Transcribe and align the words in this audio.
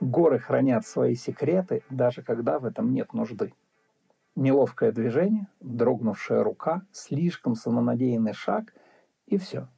Горы 0.00 0.38
хранят 0.38 0.86
свои 0.86 1.14
секреты, 1.14 1.82
даже 1.90 2.22
когда 2.22 2.58
в 2.58 2.64
этом 2.64 2.92
нет 2.92 3.12
нужды. 3.12 3.52
Неловкое 4.34 4.92
движение, 4.92 5.48
дрогнувшая 5.60 6.42
рука, 6.42 6.82
слишком 6.92 7.54
самонадеянный 7.54 8.32
шаг– 8.32 8.72
и 9.26 9.38
все. 9.38 9.68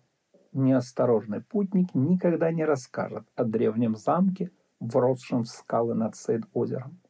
Неосторожный 0.53 1.41
путник 1.41 1.95
никогда 1.95 2.53
не 2.53 2.65
расскажет 2.65 3.27
о 3.35 3.45
древнем 3.45 3.97
замке, 3.97 4.51
вросшем 4.81 5.45
в 5.45 5.49
скалы 5.49 5.95
над 5.95 6.15
Сейд-озером. 6.15 7.01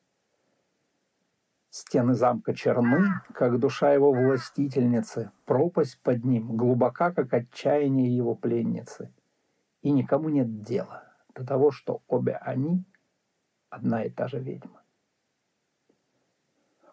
Стены 1.71 2.15
замка 2.15 2.55
черны, 2.55 3.21
как 3.35 3.59
душа 3.59 3.93
его 3.93 4.13
властительницы, 4.13 5.31
пропасть 5.45 6.01
под 6.03 6.25
ним 6.25 6.57
глубока, 6.57 7.13
как 7.13 7.33
отчаяние 7.35 8.17
его 8.17 8.35
пленницы. 8.35 9.13
И 9.83 9.91
никому 9.91 10.29
нет 10.31 10.63
дела 10.63 11.05
до 11.35 11.45
того, 11.45 11.71
что 11.71 12.03
обе 12.09 12.37
они– 12.37 12.85
одна 13.71 14.05
и 14.05 14.11
та 14.11 14.29
же 14.29 14.39
ведьма. 14.39 14.83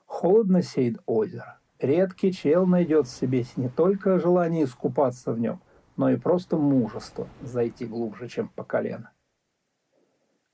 Холодно 0.06 0.62
сеет 0.62 1.02
озеро. 1.06 1.60
Редкий 1.80 2.32
чел 2.32 2.66
найдет 2.66 3.08
в 3.08 3.12
себе 3.12 3.44
не 3.56 3.70
только 3.70 4.20
желание 4.20 4.64
искупаться 4.64 5.34
в 5.34 5.40
нем, 5.40 5.62
но 5.98 6.10
и 6.10 6.18
просто 6.18 6.58
мужество 6.58 7.28
зайти 7.42 7.86
глубже, 7.86 8.28
чем 8.28 8.50
по 8.50 8.64
колено. 8.64 9.12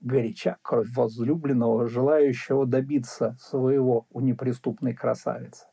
Горяча 0.02 0.58
кровь 0.60 0.94
возлюбленного, 0.94 1.86
желающего 1.86 2.66
добиться 2.66 3.36
своего 3.40 4.06
у 4.10 4.20
неприступной 4.20 4.92
красавицы. 4.92 5.66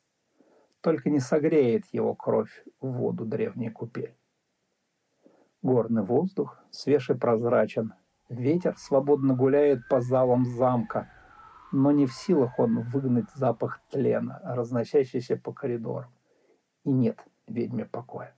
Только 0.82 1.10
не 1.10 1.20
согреет 1.20 1.84
его 1.92 2.16
кровь 2.16 2.64
в 2.80 2.88
воду 2.88 3.26
древней 3.26 3.70
купель. 3.70 4.16
Горный 5.62 6.04
воздух 6.04 6.64
свеж 6.70 7.10
и 7.10 7.16
прозрачен. 7.16 7.94
Ветер 8.30 8.78
свободно 8.78 9.36
гуляет 9.36 9.88
по 9.90 10.00
залам 10.00 10.46
замка– 10.46 11.12
но 11.72 11.92
не 11.92 12.06
в 12.06 12.14
силах 12.14 12.58
он 12.58 12.82
выгнать 12.82 13.30
запах 13.36 13.82
тлена, 13.90 14.40
разносящийся 14.44 15.38
по 15.38 15.54
коридорам. 15.54 16.12
И 16.84 16.92
нет 16.92 17.20
ведьме 17.48 17.86
покоя. 17.86 18.36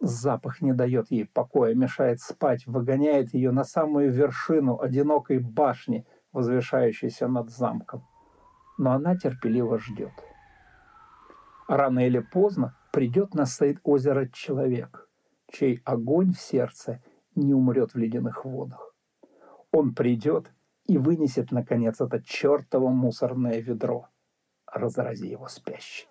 Запах 0.00 0.60
не 0.60 0.72
дает 0.72 1.10
ей 1.10 1.24
покоя, 1.26 1.74
мешает 1.74 2.20
спать, 2.20 2.66
выгоняет 2.66 3.32
ее 3.32 3.50
на 3.50 3.64
самую 3.64 4.12
вершину 4.12 4.80
одинокой 4.80 5.38
башни, 5.38 6.06
возвышающейся 6.32 7.28
над 7.28 7.50
замком. 7.50 8.06
Но 8.78 8.92
она 8.92 9.16
терпеливо 9.16 9.78
ждет. 9.78 10.12
Рано 11.66 12.06
или 12.06 12.20
поздно 12.20 12.76
придет 12.92 13.34
на 13.34 13.46
стоит 13.46 13.78
озеро 13.82 14.28
человек, 14.28 15.08
чей 15.50 15.80
огонь 15.84 16.32
в 16.32 16.40
сердце 16.40 17.02
не 17.34 17.54
умрет 17.54 17.94
в 17.94 17.98
ледяных 17.98 18.44
водах. 18.44 18.94
Он 19.72 19.94
придет 19.94 20.52
и 20.86 20.98
вынесет, 20.98 21.50
наконец, 21.52 22.00
это 22.00 22.22
чертово 22.22 22.90
мусорное 22.90 23.60
ведро. 23.60 24.08
Разрази 24.66 25.26
его 25.26 25.48
спящий. 25.48 26.06